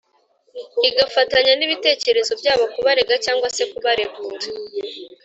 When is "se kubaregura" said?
3.55-4.47